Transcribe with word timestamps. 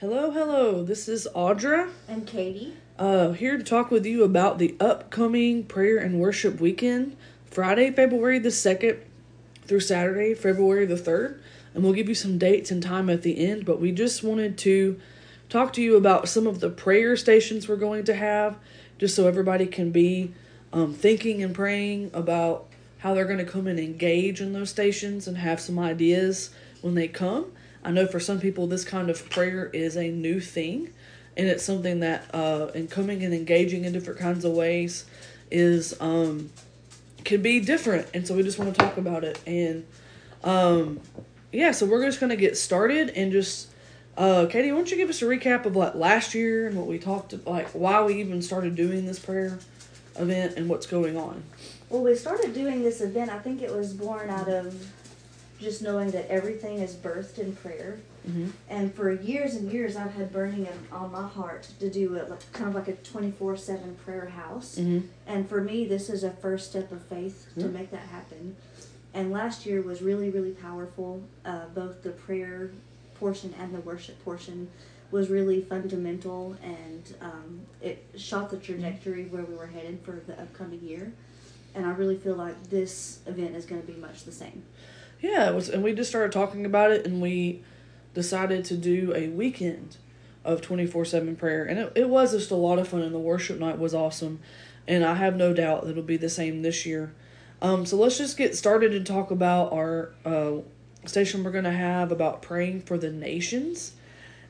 Hello, 0.00 0.30
hello. 0.30 0.84
This 0.84 1.08
is 1.08 1.26
Audra. 1.34 1.90
And 2.06 2.24
Katie. 2.24 2.74
Uh, 3.00 3.32
here 3.32 3.58
to 3.58 3.64
talk 3.64 3.90
with 3.90 4.06
you 4.06 4.22
about 4.22 4.58
the 4.58 4.76
upcoming 4.78 5.64
prayer 5.64 5.98
and 5.98 6.20
worship 6.20 6.60
weekend, 6.60 7.16
Friday, 7.46 7.90
February 7.90 8.38
the 8.38 8.50
2nd 8.50 9.00
through 9.64 9.80
Saturday, 9.80 10.34
February 10.34 10.86
the 10.86 10.94
3rd. 10.94 11.40
And 11.74 11.82
we'll 11.82 11.94
give 11.94 12.08
you 12.08 12.14
some 12.14 12.38
dates 12.38 12.70
and 12.70 12.80
time 12.80 13.10
at 13.10 13.22
the 13.22 13.44
end, 13.44 13.64
but 13.64 13.80
we 13.80 13.90
just 13.90 14.22
wanted 14.22 14.56
to 14.58 15.00
talk 15.48 15.72
to 15.72 15.82
you 15.82 15.96
about 15.96 16.28
some 16.28 16.46
of 16.46 16.60
the 16.60 16.70
prayer 16.70 17.16
stations 17.16 17.68
we're 17.68 17.74
going 17.74 18.04
to 18.04 18.14
have, 18.14 18.56
just 18.98 19.16
so 19.16 19.26
everybody 19.26 19.66
can 19.66 19.90
be 19.90 20.32
um, 20.72 20.94
thinking 20.94 21.42
and 21.42 21.56
praying 21.56 22.12
about 22.14 22.68
how 22.98 23.14
they're 23.14 23.24
going 23.24 23.38
to 23.38 23.44
come 23.44 23.66
and 23.66 23.80
engage 23.80 24.40
in 24.40 24.52
those 24.52 24.70
stations 24.70 25.26
and 25.26 25.38
have 25.38 25.58
some 25.58 25.76
ideas 25.76 26.50
when 26.82 26.94
they 26.94 27.08
come. 27.08 27.50
I 27.84 27.90
know 27.90 28.06
for 28.06 28.20
some 28.20 28.40
people, 28.40 28.66
this 28.66 28.84
kind 28.84 29.10
of 29.10 29.28
prayer 29.30 29.66
is 29.66 29.96
a 29.96 30.08
new 30.08 30.40
thing, 30.40 30.92
and 31.36 31.46
it's 31.46 31.64
something 31.64 32.00
that, 32.00 32.34
uh, 32.34 32.68
in 32.74 32.88
coming 32.88 33.22
and 33.22 33.32
engaging 33.32 33.84
in 33.84 33.92
different 33.92 34.18
kinds 34.18 34.44
of 34.44 34.52
ways, 34.52 35.06
is 35.50 35.98
um, 36.00 36.50
can 37.24 37.42
be 37.42 37.60
different. 37.60 38.08
And 38.14 38.26
so 38.26 38.34
we 38.34 38.42
just 38.42 38.58
want 38.58 38.74
to 38.74 38.80
talk 38.80 38.96
about 38.96 39.24
it. 39.24 39.40
And 39.46 39.86
um, 40.44 41.00
yeah, 41.52 41.70
so 41.70 41.86
we're 41.86 42.04
just 42.04 42.20
going 42.20 42.30
to 42.30 42.36
get 42.36 42.56
started 42.56 43.10
and 43.10 43.32
just. 43.32 43.68
Uh, 44.16 44.46
Katie, 44.46 44.72
why 44.72 44.78
don't 44.78 44.90
you 44.90 44.96
give 44.96 45.08
us 45.08 45.22
a 45.22 45.26
recap 45.26 45.64
of 45.64 45.76
like 45.76 45.94
last 45.94 46.34
year 46.34 46.66
and 46.66 46.76
what 46.76 46.88
we 46.88 46.98
talked 46.98 47.32
like 47.46 47.68
why 47.68 48.02
we 48.02 48.18
even 48.18 48.42
started 48.42 48.74
doing 48.74 49.06
this 49.06 49.16
prayer 49.16 49.60
event 50.16 50.56
and 50.56 50.68
what's 50.68 50.86
going 50.86 51.16
on? 51.16 51.44
Well, 51.88 52.02
we 52.02 52.16
started 52.16 52.52
doing 52.52 52.82
this 52.82 53.00
event. 53.00 53.30
I 53.30 53.38
think 53.38 53.62
it 53.62 53.72
was 53.72 53.92
born 53.92 54.28
out 54.28 54.48
of 54.48 54.74
just 55.58 55.82
knowing 55.82 56.10
that 56.12 56.28
everything 56.30 56.78
is 56.78 56.94
birthed 56.94 57.38
in 57.38 57.54
prayer. 57.56 57.98
Mm-hmm. 58.28 58.50
And 58.68 58.94
for 58.94 59.10
years 59.10 59.54
and 59.54 59.72
years, 59.72 59.96
I've 59.96 60.14
had 60.14 60.32
burning 60.32 60.66
in, 60.66 60.78
on 60.92 61.10
my 61.12 61.26
heart 61.26 61.68
to 61.80 61.90
do 61.90 62.14
it 62.14 62.28
like, 62.30 62.52
kind 62.52 62.68
of 62.68 62.74
like 62.74 62.88
a 62.88 62.94
24 62.94 63.56
7 63.56 63.96
prayer 64.04 64.26
house. 64.26 64.76
Mm-hmm. 64.76 65.06
And 65.26 65.48
for 65.48 65.60
me, 65.62 65.86
this 65.86 66.10
is 66.10 66.24
a 66.24 66.30
first 66.30 66.70
step 66.70 66.92
of 66.92 67.02
faith 67.06 67.46
to 67.58 67.66
make 67.66 67.90
that 67.90 68.06
happen. 68.08 68.56
And 69.14 69.32
last 69.32 69.66
year 69.66 69.82
was 69.82 70.02
really, 70.02 70.30
really 70.30 70.52
powerful. 70.52 71.22
Uh, 71.44 71.66
both 71.74 72.02
the 72.02 72.10
prayer 72.10 72.70
portion 73.18 73.54
and 73.58 73.74
the 73.74 73.80
worship 73.80 74.22
portion 74.24 74.70
was 75.10 75.30
really 75.30 75.62
fundamental, 75.62 76.56
and 76.62 77.14
um, 77.20 77.60
it 77.80 78.04
shot 78.16 78.50
the 78.50 78.58
trajectory 78.58 79.24
where 79.24 79.42
we 79.42 79.54
were 79.54 79.66
headed 79.66 80.00
for 80.02 80.22
the 80.26 80.38
upcoming 80.38 80.82
year. 80.82 81.12
And 81.74 81.86
I 81.86 81.90
really 81.90 82.16
feel 82.16 82.34
like 82.34 82.68
this 82.68 83.20
event 83.26 83.56
is 83.56 83.64
going 83.64 83.80
to 83.80 83.86
be 83.86 83.98
much 83.98 84.24
the 84.24 84.32
same. 84.32 84.62
Yeah, 85.20 85.50
was, 85.50 85.68
and 85.68 85.82
we 85.82 85.92
just 85.92 86.10
started 86.10 86.32
talking 86.32 86.64
about 86.64 86.92
it, 86.92 87.04
and 87.06 87.20
we 87.20 87.62
decided 88.14 88.64
to 88.66 88.76
do 88.76 89.12
a 89.14 89.28
weekend 89.28 89.96
of 90.44 90.60
twenty 90.60 90.86
four 90.86 91.04
seven 91.04 91.36
prayer, 91.36 91.64
and 91.64 91.78
it, 91.78 91.92
it 91.94 92.08
was 92.08 92.32
just 92.32 92.50
a 92.50 92.56
lot 92.56 92.78
of 92.78 92.88
fun, 92.88 93.02
and 93.02 93.14
the 93.14 93.18
worship 93.18 93.58
night 93.58 93.78
was 93.78 93.94
awesome, 93.94 94.40
and 94.86 95.04
I 95.04 95.14
have 95.14 95.36
no 95.36 95.52
doubt 95.52 95.82
that 95.84 95.90
it'll 95.90 96.02
be 96.02 96.16
the 96.16 96.28
same 96.28 96.62
this 96.62 96.86
year. 96.86 97.12
Um, 97.60 97.84
so 97.84 97.96
let's 97.96 98.18
just 98.18 98.36
get 98.36 98.56
started 98.56 98.94
and 98.94 99.04
talk 99.04 99.32
about 99.32 99.72
our 99.72 100.12
uh, 100.24 100.58
station 101.06 101.42
we're 101.42 101.50
gonna 101.50 101.72
have 101.72 102.12
about 102.12 102.40
praying 102.40 102.82
for 102.82 102.96
the 102.96 103.10
nations, 103.10 103.94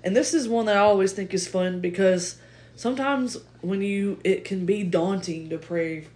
and 0.05 0.15
this 0.15 0.35
is 0.35 0.49
one 0.49 0.67
that 0.67 0.77
I 0.77 0.81
always 0.81 1.13
think 1.13 1.33
is 1.33 1.49
fun 1.49 1.81
because 1.81 2.39
sometimes 2.77 3.39
when 3.63 3.81
you 3.81 4.21
it 4.23 4.45
can 4.45 4.67
be 4.67 4.85
daunting 4.85 5.49
to 5.49 5.59
pray 5.59 6.07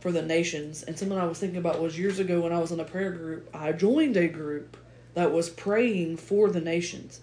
for 0.00 0.10
the 0.10 0.22
nations. 0.22 0.82
And 0.82 0.98
something 0.98 1.18
I 1.18 1.26
was 1.26 1.38
thinking 1.38 1.58
about 1.58 1.80
was 1.80 1.98
years 1.98 2.18
ago 2.18 2.40
when 2.40 2.52
I 2.52 2.58
was 2.58 2.72
in 2.72 2.80
a 2.80 2.84
prayer 2.84 3.12
group, 3.12 3.48
I 3.54 3.72
joined 3.72 4.16
a 4.16 4.28
group 4.28 4.76
that 5.14 5.32
was 5.32 5.48
praying 5.50 6.16
for 6.16 6.50
the 6.50 6.60
nations. 6.60 7.20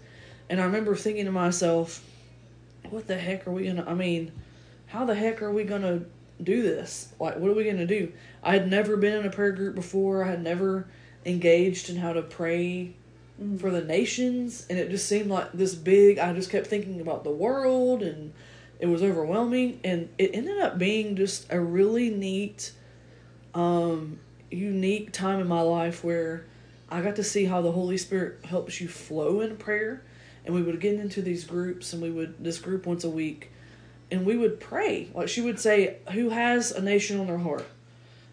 And 0.50 0.62
I 0.62 0.66
remember 0.66 0.96
thinking 0.96 1.26
to 1.26 1.32
myself, 1.32 2.04
what 2.90 3.08
the 3.08 3.18
heck 3.18 3.48
are 3.48 3.52
we 3.52 3.64
going 3.64 3.78
to, 3.78 3.90
I 3.90 3.94
mean, 3.94 4.32
how 4.88 5.06
the 5.06 5.16
heck 5.16 5.42
are 5.42 5.52
we 5.52 5.64
going 5.64 5.82
to 5.82 6.06
do 6.42 6.62
this? 6.62 7.12
Like, 7.20 7.38
what 7.38 7.50
are 7.50 7.56
we 7.56 7.64
going 7.64 7.78
to 7.78 7.88
do? 7.88 8.14
I 8.44 8.54
had 8.54 8.70
never 8.70 8.96
been 8.96 9.14
in 9.14 9.26
a 9.26 9.32
prayer 9.32 9.52
group 9.52 9.76
before, 9.76 10.24
I 10.24 10.30
had 10.30 10.44
never 10.44 10.88
engaged 11.26 11.90
in 11.90 11.98
how 11.98 12.14
to 12.14 12.22
pray 12.22 12.94
mm. 13.42 13.60
for 13.60 13.72
the 13.72 13.84
nations. 13.84 14.66
And 14.70 14.80
it 14.80 14.90
just 14.90 15.08
seemed 15.08 15.30
like 15.30 15.52
this 15.52 15.76
big, 15.76 16.20
I 16.20 16.34
just 16.34 16.50
kept 16.50 16.68
thinking 16.68 17.02
about 17.02 17.24
the 17.24 17.32
world 17.32 18.04
and 18.04 18.34
it 18.80 18.88
was 18.88 19.02
overwhelming 19.02 19.80
and 19.84 20.10
it 20.18 20.32
ended 20.34 20.60
up 20.60 20.78
being 20.78 21.16
just 21.16 21.48
a 21.52 21.60
really 21.60 22.10
neat 22.10 22.72
um 23.54 24.20
unique 24.52 25.12
time 25.12 25.40
in 25.40 25.48
my 25.48 25.62
life 25.62 26.04
where 26.04 26.46
I 26.90 27.02
got 27.02 27.18
to 27.18 27.24
see 27.24 27.46
how 27.46 27.62
the 27.62 27.72
Holy 27.72 27.98
Spirit 27.98 28.46
helps 28.46 28.80
you 28.80 28.88
flow 28.88 29.42
in 29.42 29.58
prayer. 29.58 30.04
And 30.46 30.56
we 30.56 30.62
would 30.62 30.80
get 30.80 30.96
into 30.96 31.22
these 31.22 31.44
groups 31.44 31.92
and 31.92 32.02
we 32.02 32.10
would 32.10 32.42
this 32.42 32.60
group 32.60 32.86
once 32.86 33.04
a 33.04 33.10
week 33.10 33.52
and 34.10 34.26
we 34.26 34.38
would 34.38 34.60
pray. 34.60 35.10
Like 35.14 35.28
she 35.28 35.42
would 35.42 35.60
say 35.60 35.98
who 36.14 36.30
has 36.30 36.72
a 36.72 36.82
nation 36.82 37.20
on 37.20 37.28
their 37.28 37.38
heart? 37.38 37.66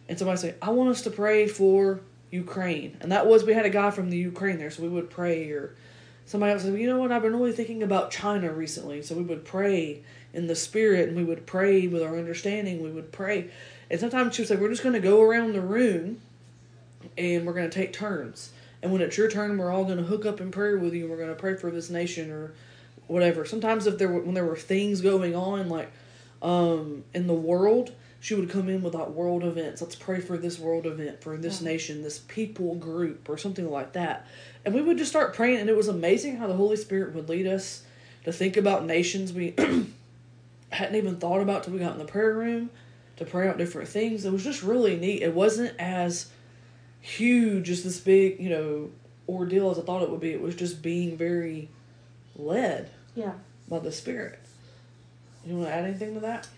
And 0.08 0.18
somebody 0.18 0.38
say 0.38 0.54
I 0.62 0.70
want 0.70 0.90
us 0.90 1.02
to 1.02 1.10
pray 1.10 1.48
for 1.48 2.00
Ukraine. 2.30 2.96
And 3.00 3.10
that 3.10 3.26
was 3.26 3.42
we 3.42 3.54
had 3.54 3.66
a 3.66 3.70
guy 3.70 3.90
from 3.90 4.10
the 4.10 4.18
Ukraine 4.18 4.58
there 4.58 4.70
so 4.70 4.82
we 4.82 4.88
would 4.88 5.10
pray 5.10 5.50
or 5.50 5.74
somebody 6.26 6.52
else 6.52 6.62
said 6.62 6.78
you 6.78 6.86
know 6.86 6.98
what? 6.98 7.12
I've 7.12 7.22
been 7.22 7.36
really 7.36 7.52
thinking 7.52 7.82
about 7.82 8.10
China 8.10 8.52
recently 8.52 9.02
so 9.02 9.14
we 9.14 9.22
would 9.22 9.44
pray 9.44 10.02
in 10.32 10.46
the 10.46 10.54
spirit 10.54 11.08
and 11.08 11.16
we 11.16 11.24
would 11.24 11.46
pray 11.46 11.86
with 11.86 12.02
our 12.02 12.18
understanding 12.18 12.82
we 12.82 12.90
would 12.90 13.12
pray. 13.12 13.50
And 13.90 14.00
sometimes 14.00 14.34
she 14.34 14.42
would 14.42 14.48
say 14.48 14.56
we're 14.56 14.70
just 14.70 14.82
going 14.82 14.94
to 14.94 15.00
go 15.00 15.22
around 15.22 15.52
the 15.52 15.60
room 15.60 16.20
and 17.16 17.46
we're 17.46 17.52
going 17.52 17.68
to 17.68 17.74
take 17.74 17.92
turns. 17.92 18.52
And 18.82 18.92
when 18.92 19.00
it's 19.00 19.16
your 19.16 19.30
turn 19.30 19.56
we're 19.56 19.70
all 19.70 19.84
going 19.84 19.98
to 19.98 20.04
hook 20.04 20.26
up 20.26 20.40
in 20.40 20.50
prayer 20.50 20.76
with 20.78 20.94
you 20.94 21.02
and 21.02 21.10
we're 21.10 21.16
going 21.16 21.28
to 21.28 21.34
pray 21.34 21.56
for 21.56 21.70
this 21.70 21.90
nation 21.90 22.30
or 22.30 22.52
whatever. 23.06 23.44
Sometimes 23.44 23.86
if 23.86 23.98
there 23.98 24.08
were 24.08 24.20
when 24.20 24.34
there 24.34 24.44
were 24.44 24.56
things 24.56 25.00
going 25.00 25.34
on 25.34 25.68
like 25.68 25.90
um 26.42 27.04
in 27.14 27.26
the 27.26 27.34
world 27.34 27.92
she 28.24 28.34
would 28.34 28.48
come 28.48 28.70
in 28.70 28.80
with 28.82 28.94
like 28.94 29.08
world 29.08 29.44
events 29.44 29.82
let's 29.82 29.94
pray 29.94 30.18
for 30.18 30.38
this 30.38 30.58
world 30.58 30.86
event 30.86 31.20
for 31.22 31.36
this 31.36 31.60
Yeah. 31.60 31.68
nation 31.68 32.02
this 32.02 32.20
people 32.20 32.74
group 32.74 33.28
or 33.28 33.36
something 33.36 33.70
like 33.70 33.92
that 33.92 34.26
and 34.64 34.74
we 34.74 34.80
would 34.80 34.96
just 34.96 35.10
start 35.10 35.34
praying 35.34 35.58
and 35.58 35.68
it 35.68 35.76
was 35.76 35.88
amazing 35.88 36.38
how 36.38 36.46
the 36.46 36.54
holy 36.54 36.76
spirit 36.76 37.14
would 37.14 37.28
lead 37.28 37.46
us 37.46 37.82
to 38.24 38.32
think 38.32 38.56
about 38.56 38.86
nations 38.86 39.32
we 39.34 39.54
hadn't 40.70 40.96
even 40.96 41.16
thought 41.16 41.40
about 41.40 41.64
till 41.64 41.74
we 41.74 41.78
got 41.78 41.92
in 41.92 41.98
the 41.98 42.04
prayer 42.06 42.32
room 42.34 42.70
to 43.16 43.24
pray 43.24 43.46
out 43.48 43.56
different 43.58 43.88
things. 43.88 44.24
It 44.24 44.32
was 44.32 44.42
just 44.42 44.62
really 44.64 44.96
neat. 44.96 45.22
It 45.22 45.32
wasn't 45.34 45.78
as 45.78 46.30
huge 47.00 47.70
as 47.70 47.84
this 47.84 48.00
big, 48.00 48.40
you 48.40 48.50
know, 48.50 48.90
ordeal 49.28 49.70
as 49.70 49.78
I 49.78 49.82
thought 49.82 50.02
it 50.02 50.10
would 50.10 50.18
be. 50.18 50.32
It 50.32 50.40
was 50.40 50.56
just 50.56 50.82
being 50.82 51.16
very 51.16 51.68
led 52.34 52.90
Yeah. 53.14 53.34
by 53.68 53.78
the 53.78 53.92
Spirit. 53.92 54.40
You 55.46 55.56
want 55.56 55.68
to 55.68 55.74
add 55.74 55.84
anything 55.84 56.14
to 56.14 56.20
that? 56.20 56.48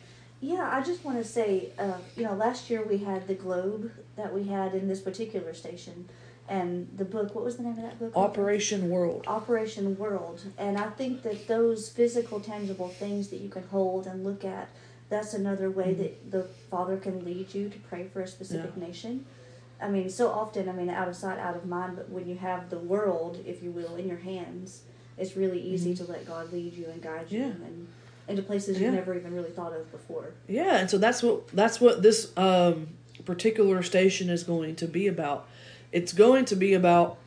Yeah, 0.41 0.69
I 0.73 0.83
just 0.83 1.05
want 1.05 1.19
to 1.19 1.25
say, 1.25 1.71
uh, 1.79 1.95
you 2.17 2.25
know, 2.25 2.35
last 2.35 2.69
year 2.71 2.85
we 2.85 2.99
had 2.99 3.27
the 3.27 3.35
globe 3.35 3.91
that 4.17 4.35
we 4.35 4.45
had 4.45 4.75
in 4.75 4.87
this 4.89 5.01
particular 5.01 5.55
station, 5.55 6.09
and 6.49 6.89
the 6.97 7.05
book. 7.05 7.35
What 7.35 7.45
was 7.45 7.57
the 7.57 7.63
name 7.65 7.73
of 7.73 7.83
that 7.83 7.99
book? 7.99 8.13
Operation 8.15 8.91
World. 8.91 9.25
Operation 9.27 9.97
World, 9.99 10.43
and 10.59 10.77
I 10.79 10.91
think 10.91 11.23
that 11.23 11.49
those 11.49 11.89
physical, 11.89 12.39
tangible 12.41 12.89
things 12.89 13.29
that 13.29 13.39
you 13.41 13.49
can 13.49 13.65
hold 13.69 14.07
and 14.07 14.25
look 14.25 14.45
at, 14.45 14.69
that's 15.09 15.35
another 15.35 15.71
way 15.71 15.87
Mm-hmm. 15.95 16.03
that 16.03 16.31
the 16.31 16.43
Father 16.71 16.97
can 16.99 17.25
lead 17.25 17.55
you 17.55 17.69
to 17.71 17.79
pray 17.79 18.07
for 18.13 18.21
a 18.21 18.29
specific 18.29 18.77
nation. 18.77 19.25
I 19.81 19.89
mean, 19.89 20.09
so 20.11 20.31
often, 20.31 20.69
I 20.69 20.73
mean, 20.73 20.89
out 20.89 21.09
of 21.09 21.17
sight, 21.17 21.39
out 21.39 21.57
of 21.57 21.67
mind, 21.67 21.97
but 21.97 22.09
when 22.11 22.27
you 22.29 22.37
have 22.37 22.71
the 22.71 22.79
world, 22.79 23.43
if 23.47 23.63
you 23.63 23.71
will, 23.71 23.97
in 23.97 24.07
your 24.09 24.19
hands, 24.19 24.83
it's 25.19 25.37
really 25.37 25.61
easy 25.61 25.95
to 25.97 26.05
let 26.05 26.27
God 26.27 26.53
lead 26.53 26.73
you 26.75 26.87
and 26.87 27.03
guide 27.03 27.31
you 27.31 27.41
Mm-hmm. 27.41 27.63
Yeah. 27.63 27.67
and 27.69 27.89
into 28.29 28.43
places 28.43 28.79
Yeah. 28.79 28.87
you've 28.87 28.95
never 28.97 29.15
even 29.17 29.35
really 29.35 29.51
thought 29.51 29.73
of 29.73 29.91
before. 29.93 30.33
Yeah, 30.49 30.79
and 30.79 30.91
so 30.91 30.99
that's 30.99 31.23
what 31.23 31.49
that's 31.49 31.81
what 31.81 32.03
this 32.03 32.37
um, 32.37 32.89
particular 33.25 33.83
station 33.83 34.29
is 34.31 34.43
going 34.43 34.77
to 34.77 34.87
be 34.87 35.07
about. 35.07 35.49
It's 35.93 36.13
going 36.13 36.45
to 36.47 36.57
be 36.57 36.75
about 36.75 37.19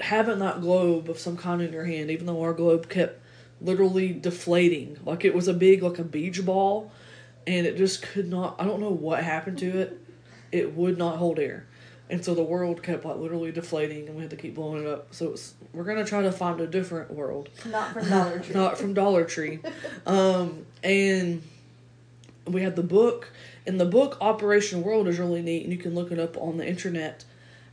having 0.00 0.38
that 0.40 0.60
globe 0.60 1.08
of 1.08 1.18
some 1.18 1.36
kind 1.36 1.62
in 1.62 1.72
your 1.72 1.84
hand, 1.84 2.10
even 2.10 2.26
though 2.26 2.40
our 2.42 2.52
globe 2.52 2.88
kept 2.88 3.20
literally 3.60 4.12
deflating, 4.12 4.98
like 5.04 5.24
it 5.24 5.34
was 5.34 5.48
a 5.48 5.54
big 5.54 5.82
like 5.82 5.98
a 5.98 6.04
beach 6.04 6.44
ball, 6.44 6.90
and 7.46 7.66
it 7.66 7.76
just 7.76 8.02
could 8.02 8.28
not. 8.28 8.56
I 8.58 8.64
don't 8.64 8.80
know 8.80 8.90
what 8.90 9.22
happened 9.24 9.58
to 9.58 9.78
it. 9.80 10.00
It 10.52 10.74
would 10.74 10.96
not 10.98 11.16
hold 11.16 11.38
air, 11.38 11.66
and 12.08 12.24
so 12.24 12.34
the 12.34 12.42
world 12.42 12.82
kept 12.82 13.04
like 13.04 13.16
literally 13.16 13.52
deflating, 13.52 14.06
and 14.06 14.14
we 14.16 14.22
had 14.22 14.30
to 14.30 14.36
keep 14.36 14.54
blowing 14.54 14.82
it 14.82 14.88
up. 14.88 15.08
So 15.14 15.30
it's, 15.32 15.54
we're 15.72 15.84
gonna 15.84 16.04
try 16.04 16.22
to 16.22 16.32
find 16.32 16.60
a 16.60 16.66
different 16.66 17.10
world 17.12 17.48
Not 17.66 17.92
from 17.92 18.08
Dollar 18.08 18.38
Tree. 18.38 18.54
not 18.54 18.78
from 18.78 18.94
Dollar 18.94 19.24
Tree. 19.24 19.58
Um, 20.06 20.66
and 20.84 21.42
we 22.46 22.62
had 22.62 22.76
the 22.76 22.82
book, 22.82 23.30
and 23.66 23.80
the 23.80 23.84
book 23.86 24.16
Operation 24.20 24.82
World 24.82 25.08
is 25.08 25.18
really 25.18 25.42
neat, 25.42 25.64
and 25.64 25.72
you 25.72 25.78
can 25.78 25.94
look 25.94 26.12
it 26.12 26.18
up 26.18 26.36
on 26.36 26.58
the 26.58 26.66
internet. 26.66 27.24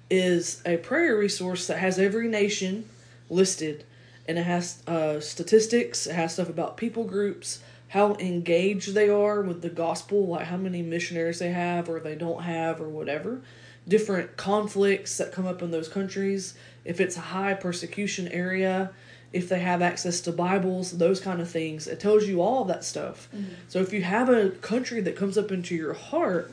Is 0.09 0.61
a 0.65 0.77
prayer 0.77 1.17
resource 1.17 1.65
that 1.67 1.79
has 1.79 1.97
every 1.97 2.27
nation 2.27 2.87
listed, 3.29 3.83
and 4.27 4.37
it 4.37 4.43
has 4.43 4.81
uh, 4.87 5.19
statistics. 5.19 6.05
It 6.05 6.13
has 6.13 6.33
stuff 6.33 6.49
about 6.49 6.77
people 6.77 7.03
groups, 7.03 7.59
how 7.89 8.15
engaged 8.15 8.93
they 8.93 9.09
are 9.09 9.41
with 9.41 9.61
the 9.61 9.69
gospel, 9.69 10.27
like 10.27 10.47
how 10.47 10.57
many 10.57 10.81
missionaries 10.81 11.39
they 11.39 11.51
have 11.51 11.89
or 11.89 11.99
they 11.99 12.15
don't 12.15 12.43
have 12.43 12.79
or 12.81 12.89
whatever. 12.89 13.41
Different 13.87 14.37
conflicts 14.37 15.17
that 15.17 15.31
come 15.33 15.45
up 15.45 15.61
in 15.61 15.71
those 15.71 15.87
countries. 15.89 16.53
If 16.85 17.01
it's 17.01 17.17
a 17.17 17.21
high 17.21 17.53
persecution 17.53 18.27
area, 18.29 18.91
if 19.33 19.49
they 19.49 19.59
have 19.59 19.81
access 19.81 20.21
to 20.21 20.31
Bibles, 20.31 20.91
those 20.97 21.19
kind 21.19 21.41
of 21.41 21.49
things. 21.49 21.87
It 21.87 21.99
tells 21.99 22.25
you 22.27 22.41
all 22.41 22.61
of 22.61 22.67
that 22.69 22.83
stuff. 22.85 23.27
Mhm. 23.35 23.45
So 23.67 23.79
if 23.79 23.91
you 23.91 24.03
have 24.03 24.29
a 24.29 24.51
country 24.51 25.01
that 25.01 25.15
comes 25.15 25.37
up 25.37 25.51
into 25.51 25.75
your 25.75 25.93
heart 25.93 26.51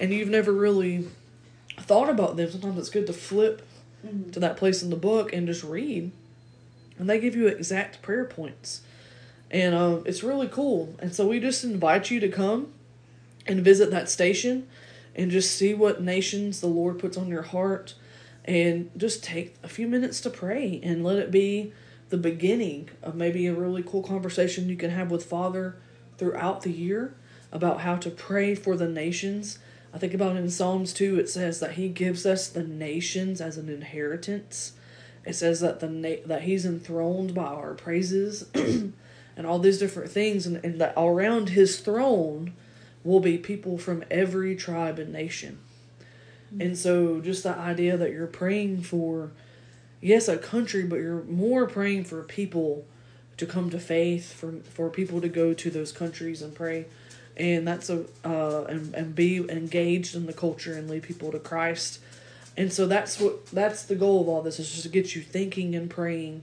and 0.00 0.12
you've 0.12 0.28
never 0.30 0.50
really 0.52 1.06
thought 1.78 2.08
about 2.08 2.36
them, 2.36 2.50
sometimes 2.50 2.78
it's 2.78 2.90
good 2.90 3.06
to 3.06 3.12
flip 3.12 3.62
Mhm. 4.04 4.32
to 4.32 4.40
that 4.40 4.56
place 4.56 4.82
in 4.82 4.90
the 4.90 4.96
book 4.96 5.32
and 5.32 5.46
just 5.46 5.62
read. 5.62 6.10
And 6.98 7.08
they 7.08 7.20
give 7.20 7.36
you 7.36 7.46
exact 7.46 8.02
prayer 8.02 8.24
points. 8.24 8.80
And 9.50 9.74
um, 9.74 10.02
it's 10.06 10.22
really 10.22 10.48
cool. 10.48 10.96
And 10.98 11.14
so 11.14 11.28
we 11.28 11.38
just 11.38 11.62
invite 11.62 12.10
you 12.10 12.18
to 12.20 12.28
come 12.28 12.72
and 13.46 13.60
visit 13.60 13.90
that 13.90 14.08
station 14.08 14.66
and 15.14 15.30
just 15.30 15.56
see 15.56 15.74
what 15.74 16.02
nations 16.02 16.60
the 16.60 16.66
Lord 16.66 16.98
puts 16.98 17.16
on 17.16 17.28
your 17.28 17.42
heart 17.42 17.94
and 18.44 18.90
just 18.96 19.22
take 19.22 19.56
a 19.62 19.68
few 19.68 19.86
minutes 19.86 20.20
to 20.22 20.30
pray 20.30 20.80
and 20.82 21.04
let 21.04 21.18
it 21.18 21.30
be 21.30 21.72
the 22.08 22.16
beginning 22.16 22.90
of 23.02 23.14
maybe 23.14 23.46
a 23.46 23.54
really 23.54 23.82
cool 23.82 24.02
conversation 24.02 24.68
you 24.68 24.76
can 24.76 24.90
have 24.90 25.10
with 25.10 25.24
Father 25.24 25.76
throughout 26.18 26.62
the 26.62 26.70
year 26.70 27.14
about 27.50 27.80
how 27.80 27.96
to 27.96 28.10
pray 28.10 28.54
for 28.54 28.76
the 28.76 28.88
nations. 28.88 29.58
I 29.94 29.98
think 29.98 30.14
about 30.14 30.36
in 30.36 30.50
Psalms 30.50 30.92
2 30.92 31.18
it 31.18 31.28
says 31.28 31.60
that 31.60 31.72
he 31.72 31.88
gives 31.88 32.26
us 32.26 32.48
the 32.48 32.62
nations 32.62 33.40
as 33.40 33.56
an 33.58 33.68
inheritance. 33.68 34.72
It 35.24 35.34
says 35.34 35.60
that 35.60 35.80
the 35.80 35.88
na- 35.88 36.26
that 36.26 36.42
he's 36.42 36.66
enthroned 36.66 37.34
by 37.34 37.44
our 37.44 37.74
praises 37.74 38.46
and 38.54 39.46
all 39.46 39.58
these 39.58 39.78
different 39.78 40.10
things 40.10 40.46
and, 40.46 40.62
and 40.64 40.80
that 40.80 40.94
around 40.96 41.50
his 41.50 41.78
throne 41.80 42.54
will 43.04 43.20
be 43.20 43.38
people 43.38 43.78
from 43.78 44.04
every 44.10 44.54
tribe 44.54 44.98
and 44.98 45.12
nation. 45.12 45.58
And 46.60 46.76
so 46.76 47.20
just 47.20 47.44
the 47.44 47.56
idea 47.56 47.96
that 47.96 48.12
you're 48.12 48.26
praying 48.26 48.82
for 48.82 49.30
yes, 50.00 50.28
a 50.28 50.36
country, 50.36 50.82
but 50.82 50.96
you're 50.96 51.22
more 51.22 51.66
praying 51.66 52.04
for 52.04 52.22
people 52.22 52.84
to 53.38 53.46
come 53.46 53.70
to 53.70 53.78
faith, 53.78 54.32
for 54.32 54.52
for 54.64 54.90
people 54.90 55.20
to 55.20 55.28
go 55.28 55.54
to 55.54 55.70
those 55.70 55.92
countries 55.92 56.42
and 56.42 56.54
pray. 56.54 56.86
And 57.36 57.66
that's 57.66 57.88
a 57.88 58.04
uh 58.24 58.64
and, 58.68 58.94
and 58.94 59.14
be 59.14 59.38
engaged 59.38 60.14
in 60.14 60.26
the 60.26 60.34
culture 60.34 60.74
and 60.74 60.90
lead 60.90 61.04
people 61.04 61.32
to 61.32 61.38
Christ. 61.38 62.00
And 62.56 62.70
so 62.70 62.86
that's 62.86 63.18
what 63.18 63.46
that's 63.46 63.84
the 63.84 63.94
goal 63.94 64.20
of 64.20 64.28
all 64.28 64.42
this 64.42 64.58
is 64.58 64.70
just 64.70 64.82
to 64.82 64.90
get 64.90 65.14
you 65.14 65.22
thinking 65.22 65.74
and 65.74 65.88
praying 65.88 66.42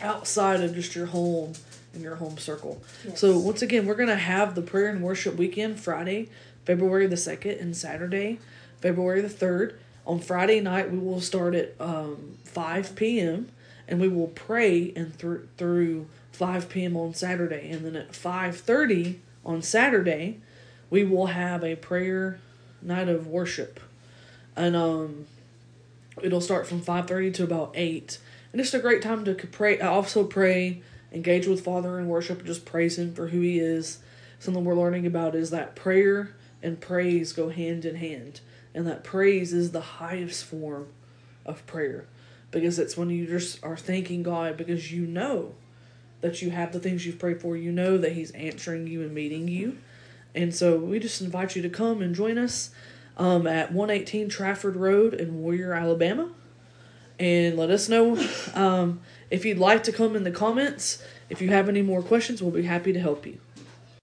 outside 0.00 0.62
of 0.62 0.74
just 0.74 0.94
your 0.94 1.06
home 1.06 1.52
and 1.96 2.04
your 2.04 2.14
home 2.16 2.38
circle. 2.38 2.80
Yes. 3.04 3.18
So 3.18 3.36
once 3.36 3.62
again, 3.62 3.86
we're 3.86 3.94
gonna 3.96 4.14
have 4.14 4.54
the 4.54 4.62
prayer 4.62 4.88
and 4.88 5.02
worship 5.02 5.34
weekend 5.34 5.80
Friday, 5.80 6.28
February 6.64 7.08
the 7.08 7.16
second, 7.16 7.58
and 7.58 7.76
Saturday, 7.76 8.38
February 8.80 9.22
the 9.22 9.28
third. 9.28 9.76
On 10.06 10.20
Friday 10.20 10.60
night, 10.60 10.92
we 10.92 10.98
will 10.98 11.20
start 11.20 11.56
at 11.56 11.74
um, 11.80 12.36
five 12.44 12.94
p.m. 12.94 13.48
and 13.88 14.00
we 14.00 14.06
will 14.06 14.28
pray 14.28 14.92
and 14.94 15.12
through 15.12 15.48
through 15.56 16.06
five 16.30 16.68
p.m. 16.68 16.96
on 16.96 17.12
Saturday, 17.12 17.68
and 17.72 17.84
then 17.84 17.96
at 17.96 18.14
five 18.14 18.56
thirty 18.60 19.20
on 19.44 19.62
Saturday, 19.62 20.38
we 20.90 21.02
will 21.02 21.26
have 21.26 21.64
a 21.64 21.74
prayer 21.74 22.38
night 22.82 23.08
of 23.08 23.26
worship, 23.26 23.80
and 24.54 24.76
um, 24.76 25.26
it'll 26.22 26.40
start 26.40 26.66
from 26.68 26.80
five 26.80 27.08
thirty 27.08 27.32
to 27.32 27.42
about 27.42 27.72
eight, 27.74 28.18
and 28.52 28.60
it's 28.60 28.74
a 28.74 28.78
great 28.78 29.02
time 29.02 29.24
to 29.24 29.34
pray. 29.34 29.80
I 29.80 29.88
also 29.88 30.22
pray, 30.22 30.82
engage 31.12 31.46
with 31.46 31.64
Father 31.64 31.98
in 31.98 32.08
worship, 32.08 32.38
and 32.38 32.46
just 32.46 32.64
praise 32.64 32.98
Him 32.98 33.14
for 33.14 33.28
who 33.28 33.40
He 33.40 33.58
is. 33.58 33.98
Something 34.38 34.64
we're 34.64 34.74
learning 34.74 35.06
about 35.06 35.34
is 35.34 35.50
that 35.50 35.76
prayer 35.76 36.36
and 36.62 36.80
praise 36.80 37.32
go 37.32 37.48
hand 37.48 37.84
in 37.84 37.96
hand, 37.96 38.40
and 38.74 38.86
that 38.86 39.04
praise 39.04 39.52
is 39.52 39.70
the 39.70 39.80
highest 39.80 40.44
form 40.44 40.88
of 41.44 41.66
prayer 41.66 42.06
because 42.50 42.78
it's 42.78 42.96
when 42.96 43.10
you 43.10 43.26
just 43.26 43.62
are 43.64 43.76
thanking 43.76 44.22
God 44.22 44.56
because 44.56 44.92
you 44.92 45.06
know 45.06 45.54
that 46.20 46.42
you 46.42 46.50
have 46.50 46.72
the 46.72 46.80
things 46.80 47.06
you've 47.06 47.18
prayed 47.18 47.40
for. 47.40 47.56
You 47.56 47.72
know 47.72 47.98
that 47.98 48.12
He's 48.12 48.30
answering 48.32 48.86
you 48.86 49.02
and 49.02 49.14
meeting 49.14 49.48
you. 49.48 49.78
And 50.34 50.54
so 50.54 50.76
we 50.78 50.98
just 50.98 51.20
invite 51.20 51.56
you 51.56 51.62
to 51.62 51.68
come 51.68 52.02
and 52.02 52.14
join 52.14 52.38
us 52.38 52.70
um, 53.16 53.46
at 53.46 53.72
118 53.72 54.28
Trafford 54.28 54.76
Road 54.76 55.14
in 55.14 55.40
Warrior, 55.40 55.72
Alabama. 55.72 56.30
And 57.18 57.56
let 57.56 57.70
us 57.70 57.88
know 57.88 58.16
um, 58.54 59.00
if 59.30 59.44
you'd 59.44 59.58
like 59.58 59.82
to 59.84 59.92
come 59.92 60.16
in 60.16 60.22
the 60.24 60.30
comments. 60.30 61.02
If 61.28 61.40
you 61.40 61.48
have 61.48 61.68
any 61.68 61.82
more 61.82 62.02
questions, 62.02 62.42
we'll 62.42 62.52
be 62.52 62.62
happy 62.62 62.92
to 62.92 63.00
help 63.00 63.26
you. 63.26 63.38